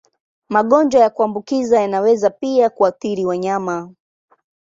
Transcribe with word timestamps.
Magonjwa 0.49 1.01
ya 1.01 1.09
kuambukiza 1.09 1.81
yanaweza 1.81 2.29
pia 2.29 2.69
kuathiri 2.69 3.25
wanyama. 3.25 3.93